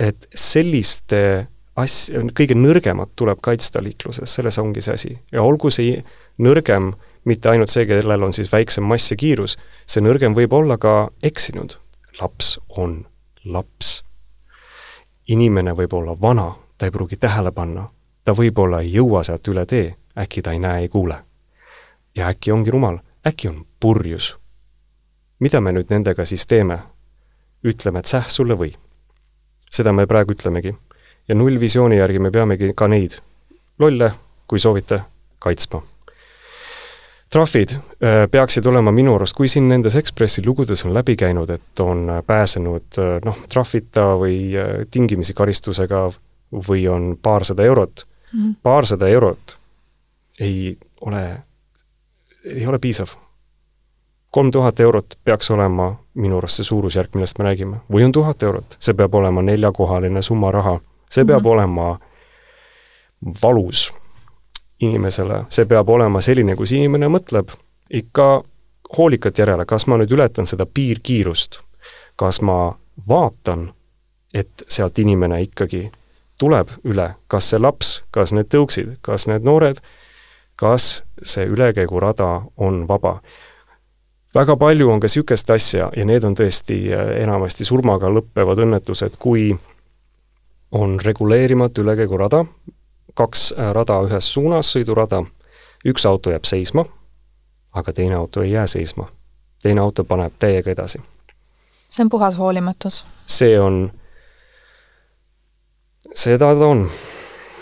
[0.00, 5.18] et selliste as-, kõige nõrgemat tuleb kaitsta liikluses, selles ongi see asi.
[5.32, 6.02] ja olgu see
[6.38, 10.78] nõrgem mitte ainult see, kellel on siis väiksem mass ja kiirus, see nõrgem võib olla
[10.78, 11.76] ka eksinud.
[12.20, 13.04] laps on
[13.44, 14.02] laps.
[15.28, 17.90] inimene võib olla vana, ta ei pruugi tähele panna,
[18.24, 21.18] ta võib-olla ei jõua sealt üle tee, äkki ta ei näe, ei kuule.
[22.16, 24.38] ja äkki ongi rumal, äkki on purjus.
[25.38, 26.78] mida me nüüd nendega siis teeme?
[27.64, 28.72] ütleme, et säh sulle või.
[29.70, 30.74] seda me praegu ütlemegi.
[31.28, 33.20] ja nullvisiooni järgi me peamegi ka neid
[33.78, 34.12] lolle,
[34.46, 35.02] kui soovite,
[35.38, 35.82] kaitsma
[37.30, 41.80] trahvid äh, peaksid olema minu arust, kui siin nendes Ekspressi lugudes on läbi käinud, et
[41.80, 46.08] on pääsenud äh, noh, trahvita või äh, tingimisi karistusega
[46.52, 48.54] või on paarsada eurot mm, -hmm.
[48.62, 49.56] paarsada eurot
[50.40, 51.42] ei ole,
[52.44, 53.08] ei ole piisav.
[54.30, 58.42] kolm tuhat eurot peaks olema minu arust see suurusjärk, millest me räägime, või on tuhat
[58.42, 61.52] eurot, see peab olema neljakohaline summa raha, see peab mm -hmm.
[61.52, 61.98] olema
[63.42, 63.92] valus
[64.80, 67.50] inimesele, see peab olema selline, kus inimene mõtleb
[67.90, 68.42] ikka
[68.98, 71.60] hoolikalt järele, kas ma nüüd ületan seda piirkiirust,
[72.16, 73.72] kas ma vaatan,
[74.34, 75.90] et sealt inimene ikkagi
[76.40, 79.78] tuleb üle, kas see laps, kas need tõuksid, kas need noored,
[80.56, 83.18] kas see ülekäigurada on vaba
[84.34, 89.18] väga palju on ka niisugust asja ja need on tõesti äh, enamasti surmaga lõppevad õnnetused,
[89.18, 89.50] kui
[90.70, 92.44] on reguleerimatu ülekäigurada,
[93.14, 95.24] kaks äh, rada ühes suunas, sõidurada,
[95.86, 96.84] üks auto jääb seisma,
[97.72, 99.08] aga teine auto ei jää seisma.
[99.62, 101.00] teine auto paneb täiega edasi.
[101.90, 103.04] see on puhas hoolimatus?
[103.26, 103.90] see on,
[106.14, 106.88] seda ta on.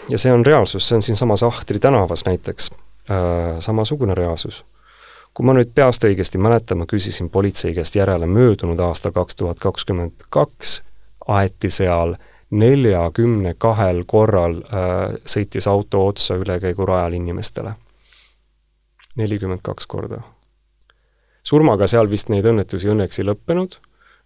[0.08, 4.64] ja see on reaalsus, see on siinsamas Ahtri tänavas näiteks äh, samasugune reaalsus
[5.38, 9.60] kui ma nüüd peast õigesti mäletan, ma küsisin politsei käest järele möödunud aastal kaks tuhat
[9.62, 10.80] kakskümmend kaks,
[11.30, 12.16] aeti seal
[12.50, 17.76] neljakümne kahel korral äh, sõitis auto otsa ülekäigurajal inimestele.
[19.16, 20.20] nelikümmend kaks korda.
[21.42, 23.78] surmaga seal vist neid õnnetusi õnneks ei lõppenud,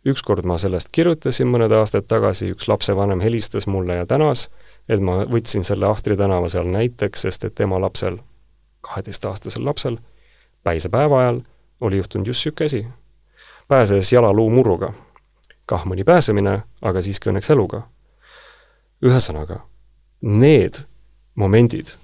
[0.06, 4.48] ükskord ma sellest kirjutasin mõned aastad tagasi, üks lapsevanem helistas mulle ja tänas,
[4.88, 8.18] et ma võtsin selle Ahtri tänava seal näiteks, sest et tema lapsel,
[8.80, 9.98] kaheteistaastasel lapsel,
[10.62, 11.40] päisepäeva ajal
[11.80, 12.86] oli juhtunud just niisugune asi.
[13.68, 14.92] pääses jalaluumurruga.
[15.66, 17.82] kah mõni pääsemine, aga siiski õnneks eluga.
[19.02, 19.60] ühesõnaga,
[20.20, 20.84] need
[21.34, 21.94] momendid,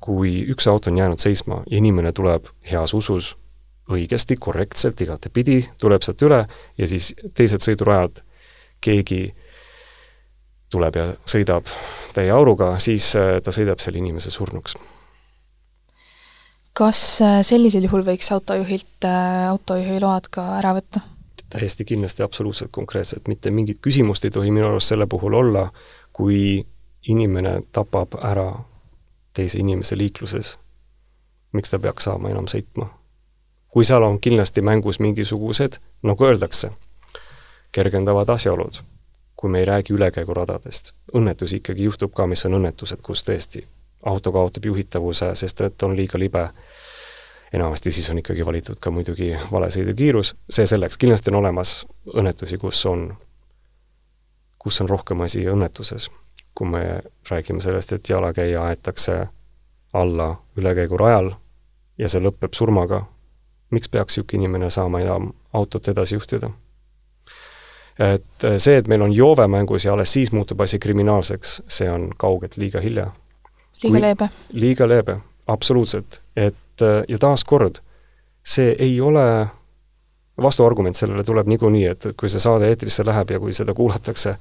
[0.00, 3.36] kui üks auto on jäänud seisma ja inimene tuleb heas usus
[3.90, 6.44] õigesti, korrektselt, igatepidi, tuleb sealt üle
[6.78, 8.22] ja siis teised sõidurajad
[8.84, 9.22] keegi
[10.72, 11.68] tuleb ja sõidab
[12.16, 14.76] täie auruga, siis äh, ta sõidab selle inimese surnuks
[16.74, 21.04] kas äh, sellisel juhul võiks autojuhilt äh, autojuhiload ka ära võtta?
[21.54, 25.68] täiesti kindlasti, absoluutselt konkreetselt, mitte mingit küsimust ei tohi minu arust selle puhul olla,
[26.12, 26.64] kui
[27.06, 28.48] inimene tapab ära
[29.34, 30.56] teise inimese liikluses,
[31.54, 32.88] miks ta peaks saama enam sõitma?
[33.74, 36.68] Kui seal on kindlasti mängus mingisugused, nagu öeldakse,
[37.74, 38.76] kergendavad asjaolud,
[39.36, 43.64] kui me ei räägi ülekäiguradadest, õnnetusi ikkagi juhtub ka, mis on õnnetused, kus tõesti
[44.06, 46.48] auto kaotab juhitavuse, sest et on liiga libe.
[47.52, 52.58] enamasti siis on ikkagi valitud ka muidugi vale sõidukiirus, see selleks, kindlasti on olemas õnnetusi,
[52.58, 53.16] kus on,
[54.58, 56.10] kus on rohkem asi õnnetuses.
[56.54, 59.26] kui me räägime sellest, et jalakäija aetakse
[59.92, 61.32] alla ülekäigurajal
[61.98, 63.06] ja see lõpeb surmaga,
[63.70, 66.50] miks peaks niisugune inimene saama enam autot edasi juhtida?
[67.98, 72.08] et see, et meil on joove mängus ja alles siis muutub asi kriminaalseks, see on
[72.18, 73.12] kaugelt liiga hilja
[73.82, 74.28] liiga leebe?
[74.52, 76.22] liiga leebe, absoluutselt.
[76.36, 77.80] et äh, ja taaskord,
[78.42, 79.46] see ei ole,
[80.42, 84.36] vastuargument sellele tuleb niikuinii, et kui see saade eetrisse läheb ja kui seda kuulatakse,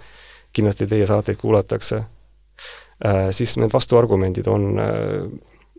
[0.54, 2.04] kindlasti teie saateid kuulatakse,
[3.06, 4.70] äh, siis need vastuargumendid on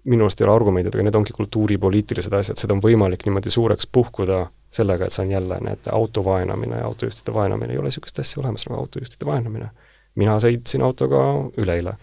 [0.05, 3.89] minu arust ei ole argumendid, aga need ongi kultuuripoliitilised asjad, seda on võimalik niimoodi suureks
[3.93, 8.43] puhkuda sellega, et see on jälle need auto vaenamine autojuhtide vaenamine, ei ole niisugust asja
[8.43, 9.71] olemas nagu autojuhtide vaenamine.
[10.15, 11.25] mina sõitsin autoga
[11.57, 11.97] üleeile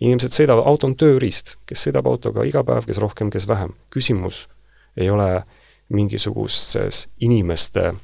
[0.00, 3.74] inimesed sõidavad, auto on tööriist, kes sõidab autoga iga päev, kes rohkem, kes vähem.
[3.90, 4.46] küsimus
[4.96, 5.44] ei ole
[5.88, 7.94] mingisuguses inimeste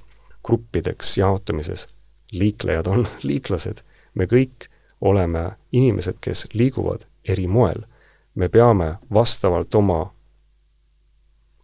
[0.44, 1.88] gruppideks jaotamises.
[2.32, 3.82] liiklejad on liitlased,
[4.14, 4.68] me kõik
[5.00, 7.84] oleme inimesed, kes liiguvad eri moel.
[8.34, 10.00] Me peame vastavalt oma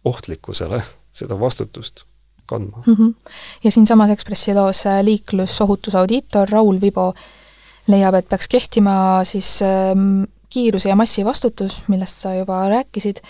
[0.05, 0.83] ohtlikkusele
[1.19, 2.03] seda vastutust
[2.45, 2.95] kandma mm.
[2.95, 3.31] -hmm.
[3.63, 7.13] ja siinsamas Ekspressi loos liiklusohutusaudiitor Raul Vibo
[7.87, 13.21] leiab, et peaks kehtima siis ähm, kiiruse ja massi vastutus, millest sa juba rääkisid,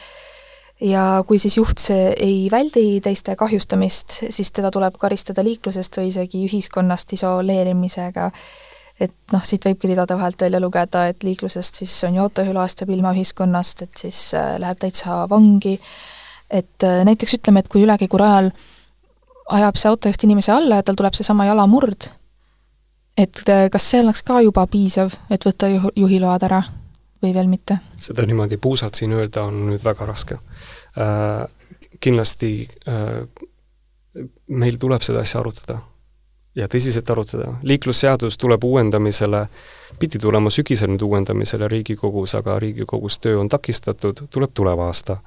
[0.81, 6.09] ja kui siis juht see ei väldi teiste kahjustamist, siis teda tuleb karistada liiklusest või
[6.09, 8.31] isegi ühiskonnast isoleerimisega.
[9.01, 12.93] Et noh, siit võibki ridade vahelt välja lugeda, et liiklusest siis on ju autojuhiloast jääb
[12.95, 15.77] ilma ühiskonnast, et siis äh, läheb täitsa vangi,
[16.49, 18.51] et äh, näiteks ütleme, et kui ülekäigurajal
[19.57, 22.11] ajab see autojuht inimese alla ja tal tuleb seesama jalamurd,
[23.17, 26.61] et äh, kas see oleks ka juba piisav, et võtta juh-, juhiload ära
[27.23, 27.81] või veel mitte?
[28.01, 30.39] seda niimoodi puusalt siin öelda on nüüd väga raske
[30.97, 31.47] äh,.
[32.01, 33.19] Kindlasti äh,
[34.49, 35.75] meil tuleb seda asja arutada
[36.55, 37.53] ja tõsiselt arutada.
[37.63, 39.45] liiklusseadus tuleb uuendamisele,
[39.99, 45.17] pidi tulema sügisel nüüd uuendamisele Riigikogus, aga Riigikogus töö on takistatud, tuleb tulev aasta.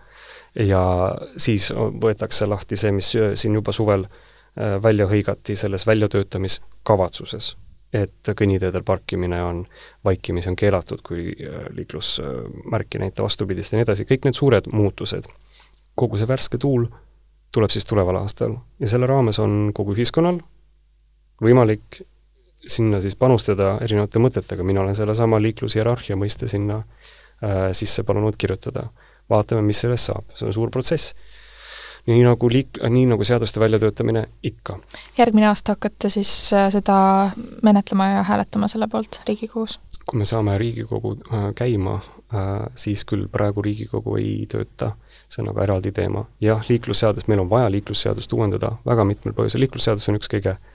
[0.54, 7.56] ja siis võetakse lahti see, mis siin juba suvel äh, välja hõigati selles väljatöötamiskavatsuses
[7.94, 9.66] et kõnniteedel parkimine on,
[10.04, 14.70] vaikimisi on keelatud, kui äh, liiklusmärk ei näita vastupidist ja nii edasi, kõik need suured
[14.72, 15.26] muutused,
[15.94, 16.88] kogu see värske tuul
[17.54, 20.40] tuleb siis tuleval aastal ja selle raames on kogu ühiskonnal
[21.42, 22.02] võimalik
[22.66, 28.88] sinna siis panustada erinevate mõtetega, mina olen sellesama liiklushierarhia mõiste sinna äh, sisse palunud kirjutada.
[29.30, 31.14] vaatame, mis sellest saab, see on suur protsess.
[32.06, 34.78] nii nagu liik-, nii nagu seaduste väljatöötamine ikka.
[35.18, 37.30] järgmine aasta hakkate siis äh, seda
[37.62, 39.80] menetlema ja hääletama selle poolt Riigikogus?
[40.06, 44.92] kui me saame Riigikogu äh, käima äh,, siis küll praegu Riigikogu ei tööta,
[45.28, 46.24] see on aga eraldi teema.
[46.40, 50.73] jah, liiklusseadus, meil on vaja liiklusseadust uuendada väga mitmel põhjusel, liiklusseadus on üks kõige Äh,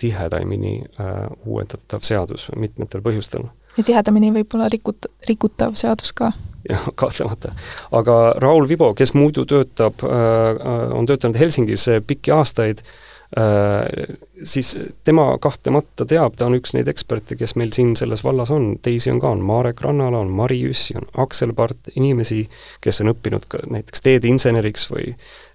[0.00, 3.48] tihedamini äh, uuendatav seadus mitmetel põhjustel.
[3.76, 6.32] ja tihedamini võib-olla rikut-, rikutav seadus ka?
[6.68, 7.52] jah, kahtlemata.
[7.92, 10.64] aga Raul Vibo, kes muidu töötab, äh,
[10.96, 12.84] on töötanud Helsingis pikki aastaid,
[13.30, 14.72] siis
[15.06, 19.12] tema kahtlemata teab, ta on üks neid eksperte, kes meil siin selles vallas on, teisi
[19.12, 22.40] on ka, on Marek Rannala, on Mari Jüssi, on Aksel Part, inimesi,
[22.82, 25.12] kes on õppinud ka näiteks teedeinseneriks või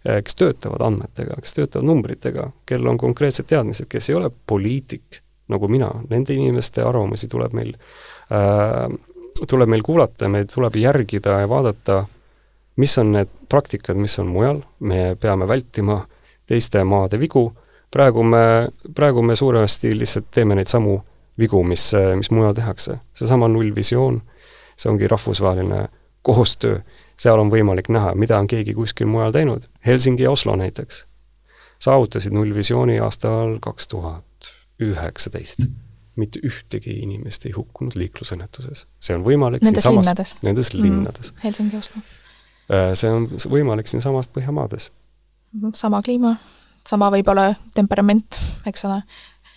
[0.09, 5.21] Äh, kes töötavad andmetega, kes töötavad numbritega, kellel on konkreetsed teadmised, kes ei ole poliitik
[5.49, 7.71] nagu mina, nende inimeste arvamusi tuleb meil
[8.33, 8.93] äh,,
[9.49, 12.03] tuleb meil kuulata, meil tuleb järgida ja vaadata,
[12.77, 16.03] mis on need praktikad, mis on mujal, me peame vältima
[16.45, 17.47] teiste maade vigu,
[17.91, 20.99] praegu me, praegu me suuresti lihtsalt teeme neid samu
[21.39, 22.97] vigu, mis, mis mujal tehakse.
[23.13, 24.21] seesama nullvisioon,
[24.77, 25.87] see ongi rahvusvaheline
[26.21, 26.79] koostöö
[27.19, 29.67] seal on võimalik näha, mida on keegi kuskil mujal teinud.
[29.85, 31.05] Helsingi ja Oslo näiteks
[31.83, 35.67] saavutasid nullvisiooni aastal kaks tuhat üheksateist.
[36.15, 38.85] mitte ühtegi inimest ei hukkunud liiklusõnnetuses.
[39.03, 40.35] see on võimalik nendes siinsamas, linnades?
[40.43, 41.33] Nendes mm, linnades.
[41.43, 42.03] Helsingi ja Oslo.
[42.71, 44.91] Äh, see on võimalik siinsamas Põhjamaades.
[45.73, 46.37] sama kliima,
[46.87, 49.01] sama võib-olla temperament, eks ole.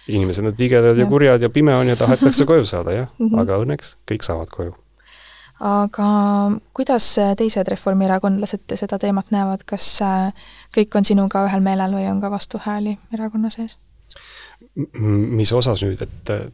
[0.08, 3.26] inimesed on tigedad ja, ja kurjad ja pime on ja tahetakse koju saada, jah mm,
[3.26, 3.40] -hmm.
[3.42, 4.76] aga õnneks kõik saavad koju
[5.60, 6.08] aga
[6.72, 10.32] kuidas teised reformierakondlased seda teemat näevad, kas äh,
[10.76, 13.78] kõik on sinuga ühel meelel või on ka vastuhääli erakonna sees?
[15.34, 16.44] Mis osas nüüd, et äh,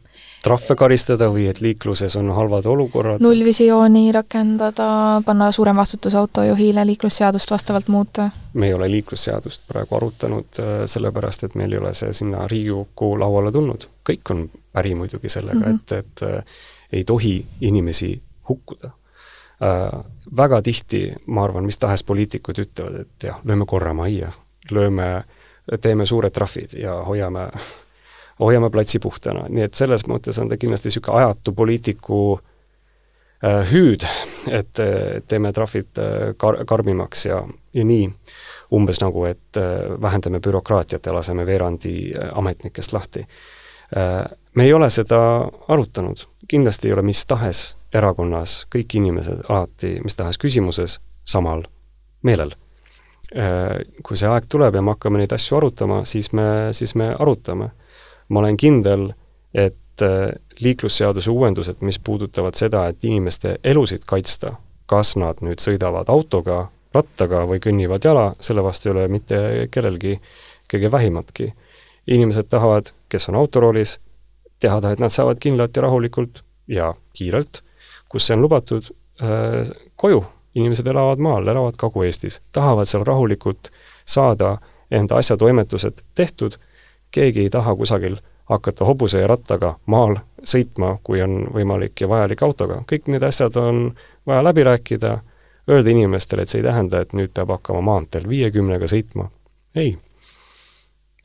[0.43, 3.21] trahve karistada või et liikluses on halvad olukorrad?
[3.21, 4.87] nullvisiooni rakendada,
[5.25, 8.29] panna suurem vastutus autojuhile, liiklusseadust vastavalt muuta?
[8.53, 13.13] me ei ole liiklusseadust praegu arutanud, äh, sellepärast et meil ei ole see sinna Riigikokku
[13.19, 13.87] lauale tulnud.
[14.09, 15.97] kõik on päri muidugi sellega mm, -hmm.
[15.99, 18.91] et, et ei tohi inimesi hukkuda
[19.61, 20.03] äh,.
[20.37, 24.31] Väga tihti, ma arvan, mis tahes poliitikud ütlevad, et jah, lööme korra majja,
[24.71, 25.23] lööme,
[25.81, 27.43] teeme suured trahvid ja hoiame,
[28.39, 34.03] hoiame platsi puhtana, nii et selles mõttes on ta kindlasti niisugune ajatu poliitiku äh, hüüd,
[34.51, 34.81] et
[35.27, 37.43] teeme trahvid äh, kar-, karmimaks ja,
[37.73, 38.09] ja nii
[38.75, 43.27] umbes nagu, et äh, vähendame bürokraatiat ja laseme veerandi äh, ametnikest lahti.
[44.55, 45.17] Me ei ole seda
[45.69, 47.59] arutanud, kindlasti ei ole mis tahes
[47.93, 51.61] erakonnas kõik inimesed alati mis tahes küsimuses samal
[52.25, 52.55] meelel.
[53.37, 57.13] Äh, kui see aeg tuleb ja me hakkame neid asju arutama, siis me, siis me
[57.13, 57.69] arutame.
[58.29, 59.09] Ma olen kindel,
[59.53, 66.09] et äh, liiklusseaduse uuendused, mis puudutavad seda, et inimeste elusid kaitsta, kas nad nüüd sõidavad
[66.09, 69.37] autoga, rattaga või kõnnivad jala, selle vastu ei ole mitte
[69.71, 70.19] kellelgi
[70.71, 71.53] kõige vähimatki.
[72.07, 73.99] inimesed tahavad, kes on autoroolis,
[74.59, 77.63] teada, et nad saavad kindlalt ja rahulikult ja kiirelt
[78.15, 78.89] kus see on lubatud,
[79.21, 80.23] äh, koju.
[80.55, 83.67] inimesed elavad maal, elavad Kagu-Eestis, tahavad seal rahulikult
[84.07, 84.53] saada
[84.87, 86.55] enda asjatoimetused tehtud,
[87.15, 88.17] keegi ei taha kusagil
[88.51, 92.83] hakata hobuse ja rattaga maal sõitma, kui on võimalik ja vajalik autoga.
[92.91, 93.95] kõik need asjad on
[94.27, 95.17] vaja läbi rääkida,
[95.69, 99.29] öelda inimestele, et see ei tähenda, et nüüd peab hakkama maanteel viiekümnega sõitma.
[99.75, 99.97] ei.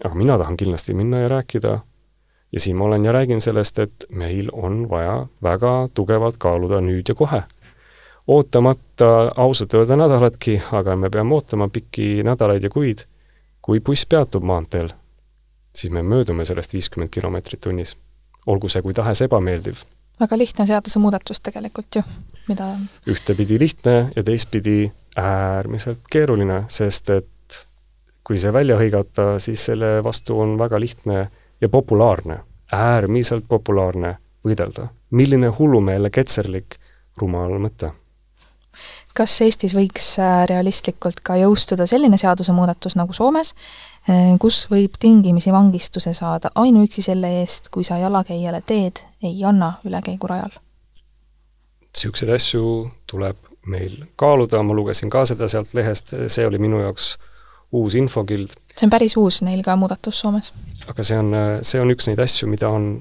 [0.04, 1.78] aga mina tahan kindlasti minna ja rääkida
[2.52, 7.08] ja siin ma olen ja räägin sellest, et meil on vaja väga tugevalt kaaluda nüüd
[7.08, 7.42] ja kohe.
[8.26, 12.98] ootamata ausalt öelda nädalatki, aga me peame ootama pikki nädalaid ja kuid,
[13.62, 14.88] kui buss peatub maanteel,
[15.74, 17.96] siis me möödume sellest viiskümmend kilomeetrit tunnis.
[18.46, 19.82] olgu see kui tahes ebameeldiv.
[20.20, 22.02] väga lihtne seadusemuudatus tegelikult ju,
[22.48, 27.66] mida ühtepidi lihtne ja teistpidi äärmiselt keeruline, sest et
[28.24, 31.30] kui see välja hõigata, siis selle vastu on väga lihtne
[31.60, 32.40] ja populaarne,
[32.72, 34.88] äärmiselt populaarne võidelda.
[35.10, 36.76] milline hullumeelne ketserlik
[37.18, 37.90] rumal mõte.
[39.16, 43.54] Kas Eestis võiks äh, realistlikult ka jõustuda selline seadusemuudatus nagu Soomes,
[44.08, 49.74] äh, kus võib tingimisi vangistuse saada ainuüksi selle eest, kui sa jalakäijale teed ei anna
[49.84, 50.58] ülekäigurajal?
[51.90, 52.64] niisuguseid asju
[53.10, 57.16] tuleb meil kaaluda, ma lugesin ka seda sealt lehest, see oli minu jaoks
[57.72, 58.54] uus infokild.
[58.76, 60.52] see on päris uus neil ka muudatus Soomes?
[60.86, 61.34] aga see on,
[61.66, 62.92] see on üks neid asju, mida on,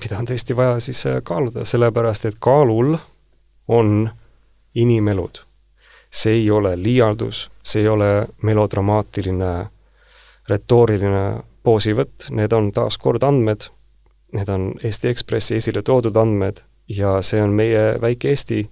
[0.00, 2.96] mida on tõesti vaja siis äh, kaaluda, sellepärast et kaalul
[3.68, 4.10] on
[4.74, 5.38] inimelud.
[6.12, 9.66] see ei ole liialdus, see ei ole melodramaatiline
[10.48, 13.64] retooriline poosivõtt, need on taas kord andmed,
[14.32, 18.66] need on Eesti Ekspressi esile toodud andmed ja see on meie väike Eesti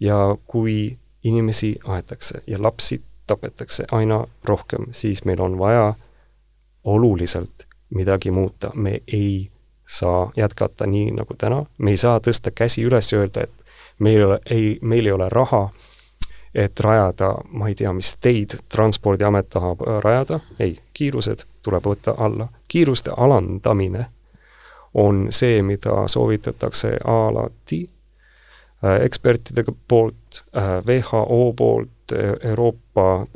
[0.00, 5.94] ja kui inimesi aetakse ja lapsi tapetakse aina rohkem, siis meil on vaja
[6.84, 9.50] oluliselt midagi muuta, me ei
[9.86, 13.67] saa jätkata nii nagu täna, me ei saa tõsta käsi üles ja öelda, et
[13.98, 15.68] meil ei ole, ei, meil ei ole raha,
[16.54, 22.14] et rajada, ma ei tea, mis teid Transpordiamet tahab äh, rajada, ei, kiirused tuleb võtta
[22.18, 22.48] alla.
[22.68, 24.06] kiiruste alandamine
[24.94, 31.90] on see, mida soovitatakse alati äh, ekspertide poolt, äh, WHO poolt,
[32.44, 33.26] Euroopa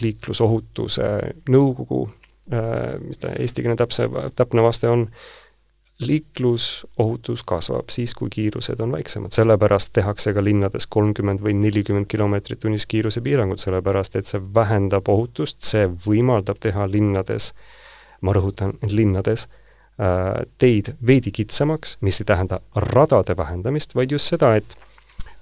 [0.00, 1.04] Liiklusohutuse
[1.48, 2.02] Nõukogu,
[3.00, 4.04] mis ta eestikeelne täpse,
[4.36, 5.06] täpne vaste on,
[5.98, 12.60] liiklusohutus kasvab siis, kui kiirused on väiksemad, sellepärast tehakse ka linnades kolmkümmend või nelikümmend kilomeetrit
[12.62, 17.50] tunnis kiirusepiirangud, sellepärast et see vähendab ohutust, see võimaldab teha linnades,
[18.22, 19.48] ma rõhutan, linnades,
[19.98, 24.78] äh, teid veidi kitsamaks, mis ei tähenda radade vähendamist, vaid just seda, et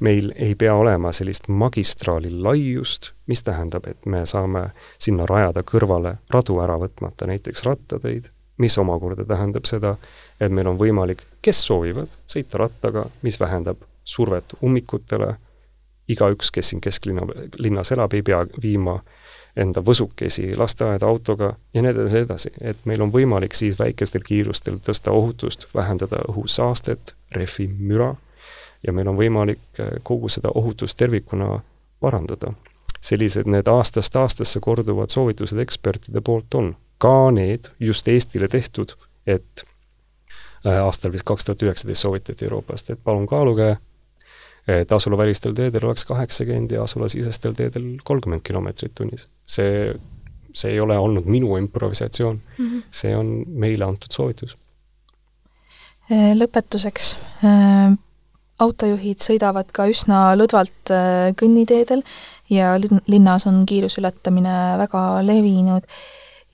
[0.00, 6.16] meil ei pea olema sellist magistraali laiust, mis tähendab, et me saame sinna rajada kõrvale
[6.32, 9.96] radu ära võtmata, näiteks rattateid, mis omakorda tähendab seda,
[10.40, 15.34] et meil on võimalik, kes soovivad, sõita rattaga, mis vähendab survet ummikutele,
[16.08, 17.26] igaüks, kes siin kesklinna,
[17.58, 19.00] linnas elab, ei pea viima
[19.56, 22.50] enda võsukesi lasteaeda autoga ja nii edasi, edasi.
[22.60, 28.14] et meil on võimalik siis väikestel kiirustel tõsta ohutust, vähendada õhusaastet, rehvi müra
[28.86, 31.60] ja meil on võimalik eh, kogu seda ohutust tervikuna
[32.00, 32.52] parandada.
[33.00, 38.96] sellised need aastast aastasse korduvad soovitused ekspertide poolt on ka need just Eestile tehtud,
[39.26, 39.64] et
[40.66, 43.76] aastal vist kaks tuhat üheksateist soovitati Euroopast, et palun kaaluge,
[44.66, 49.28] et asulavälistel teedel oleks kaheksakümmend ja asulasisestel teedel kolmkümmend kilomeetrit tunnis.
[49.44, 49.94] see,
[50.54, 52.82] see ei ole olnud minu improvisatsioon mm, -hmm.
[52.90, 54.56] see on meile antud soovitus.
[56.12, 57.94] Äh, lõpetuseks, äh,
[58.58, 60.92] autojuhid sõidavad ka üsna lõdvalt
[61.36, 62.02] kõnniteedel
[62.50, 62.76] ja
[63.06, 65.84] linnas on kiiruse ületamine väga levinud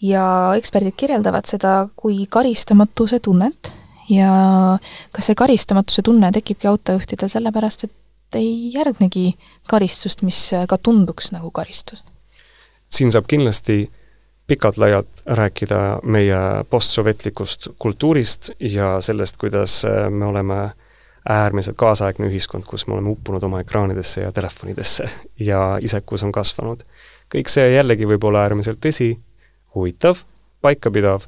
[0.02, 0.24] ja
[0.58, 3.72] eksperdid kirjeldavad seda kui karistamatuse tunnet
[4.10, 4.78] ja
[5.12, 9.34] kas see karistamatuse tunne tekibki autojuhtidel sellepärast, et ei järgnegi
[9.68, 12.04] karistust, mis ka tunduks nagu karistus?
[12.92, 13.86] siin saab kindlasti
[14.46, 16.38] pikalt-laialt rääkida meie
[16.70, 20.70] postsovetlikust kultuurist ja sellest, kuidas me oleme
[21.28, 25.08] äärmiselt kaasaegne ühiskond, kus me oleme uppunud oma ekraanidesse ja telefonidesse
[25.50, 26.82] ja isekus on kasvanud.
[27.34, 29.14] kõik see jällegi võib olla äärmiselt tõsi,
[29.74, 30.18] huvitav,
[30.60, 31.24] paikapidav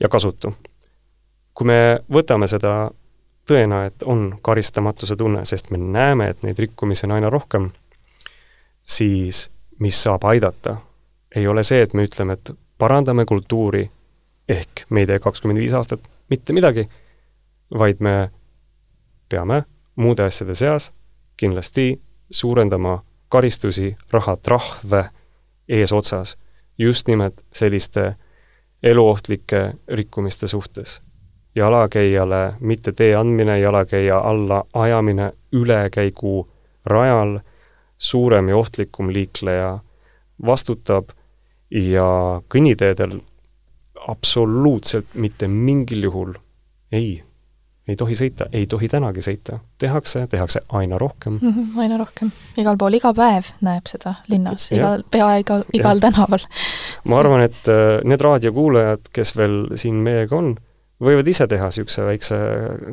[0.00, 0.52] ja kasutu.
[1.58, 2.90] Kui me võtame seda
[3.48, 7.70] tõena, et on karistamatuse tunne, sest me näeme, et neid rikkumisi on aina rohkem,
[8.86, 9.48] siis
[9.82, 10.76] mis saab aidata,
[11.34, 13.88] ei ole see, et me ütleme, et parandame kultuuri,
[14.48, 16.86] ehk me ei tee kakskümmend viis aastat mitte midagi,
[17.74, 18.30] vaid me
[19.28, 19.64] peame
[19.98, 20.92] muude asjade seas
[21.36, 25.08] kindlasti suurendama karistusi, rahatrahve
[25.68, 26.36] eesotsas
[26.78, 28.14] just nimelt selliste
[28.82, 31.00] eluohtlike rikkumiste suhtes.
[31.54, 36.48] Jalakäijale mitte tee andmine, jalakäija alla ajamine ülekäigu
[36.84, 37.38] rajal,
[37.98, 39.78] suurem ja ohtlikum liikleja
[40.46, 41.08] vastutab
[41.70, 43.18] ja kõnniteedel
[44.08, 46.34] absoluutselt mitte mingil juhul
[46.92, 47.22] ei
[47.88, 49.58] ei tohi sõita, ei tohi tänagi sõita.
[49.78, 51.54] tehakse, tehakse aina rohkem mm.
[51.54, 56.10] -hmm, aina rohkem, igal pool, iga päev näeb seda linnas, igal, pea igal, igal ja.
[56.10, 56.44] tänaval.
[57.04, 60.56] ma arvan, et äh, need raadiokuulajad, kes veel siin meiega on,
[61.02, 62.38] võivad ise teha niisuguse väikse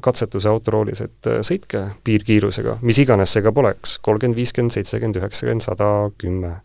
[0.05, 5.65] katsetuse autoroolis, et äh, sõitke piirkiirusega, mis iganes see ka poleks, kolmkümmend, viiskümmend, seitsekümmend, üheksakümmend,
[5.65, 5.91] sada,
[6.21, 6.55] kümme.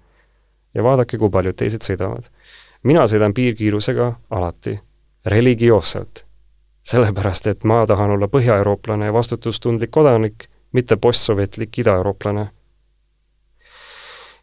[0.74, 2.31] ja vaadake, kui paljud teised sõidavad.
[2.83, 4.79] mina sõidan piirkiirusega alati,
[5.26, 6.24] religioosselt
[6.83, 12.49] sellepärast, et ma tahan olla põhjaeurooplane ja vastutustundlik kodanik, mitte postsovetlik idaeurooplane.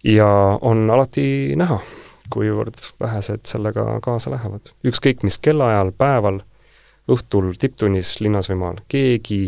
[0.04, 0.28] ja
[0.62, 1.80] on alati näha,
[2.30, 4.72] kuivõrd vähesed sellega kaasa lähevad.
[4.86, 6.40] ükskõik mis kellaajal, päeval,
[7.08, 9.42] õhtul, tipptunnis, linnas või maal, keegi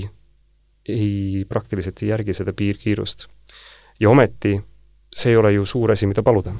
[0.89, 3.27] ei, praktiliselt ei järgi seda piirkiirust.
[3.99, 4.55] ja ometi
[5.13, 6.53] see ei ole ju suur asi, mida paluda.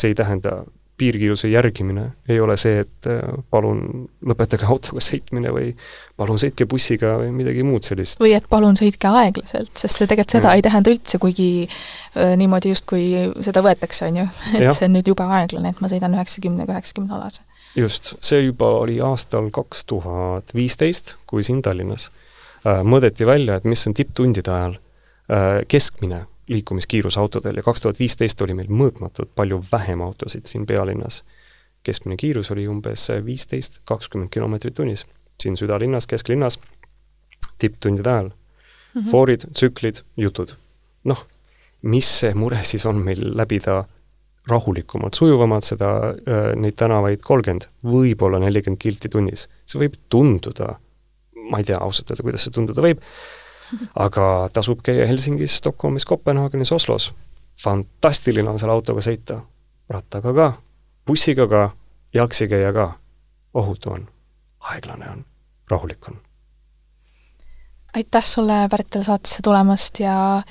[0.00, 0.62] see ei tähenda
[1.00, 3.20] piirkiiruse järgimine ei ole see, et äh,
[3.52, 5.70] palun lõpetage autoga sõitmine või
[6.20, 8.20] palun sõitke bussiga või midagi muud sellist.
[8.20, 10.58] või et palun sõitke aeglaselt, sest see tegelikult seda mm.
[10.58, 13.06] ei tähenda üldse, kuigi äh, niimoodi justkui
[13.46, 14.26] seda võetakse, on ju.
[14.58, 14.74] et ja.
[14.76, 17.40] see on nüüd jube aeglane, et ma sõidan üheksakümnega üheksakümne alas.
[17.76, 22.10] Just, see juba oli aastal kaks tuhat viisteist, kui siin Tallinnas
[22.66, 27.98] äh, mõõdeti välja, et mis on tipptundide ajal äh, keskmine liikumiskiirus autodel ja kaks tuhat
[27.98, 31.22] viisteist oli meil mõõtmatult palju vähem autosid siin pealinnas.
[31.82, 35.06] keskmine kiirus oli umbes viisteist, kakskümmend kilomeetrit tunnis,
[35.40, 36.58] siin südalinnas, kesklinnas,
[37.58, 39.00] tipptundide ajal mm.
[39.00, 39.10] -hmm.
[39.10, 40.52] foorid, tsüklid, jutud.
[41.04, 41.26] noh,
[41.82, 43.84] mis see mure siis on meil läbida
[44.50, 45.90] rahulikumalt, sujuvamalt seda,
[46.58, 49.46] neid tänavaid kolmkümmend, võib-olla nelikümmend kilti tunnis.
[49.66, 50.74] see võib tunduda,
[51.50, 53.02] ma ei tea ausalt öelda, kuidas see tunduda võib,
[54.06, 57.12] aga tasub käia Helsingis, Stockholmis, Kopenhaagenis, Oslos.
[57.60, 59.42] fantastiline on seal autoga sõita,
[59.90, 60.48] rattaga ka,
[61.06, 61.70] bussiga ka,
[62.14, 62.92] jalgsi käia ka.
[63.54, 64.08] ohutu on,
[64.72, 65.24] aeglane on,
[65.70, 66.20] rahulik on.
[67.96, 70.42] Aitäh sulle, Pärtel, saatesse tulemast ja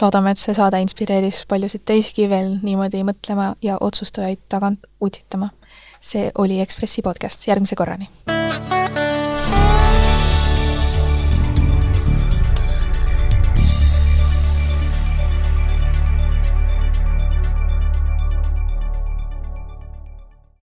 [0.00, 5.50] loodame, et see saade inspireeris paljusid teisigi veel niimoodi mõtlema ja otsustajaid tagant utitama.
[6.00, 8.10] see oli Ekspressi podcast, järgmise korrani!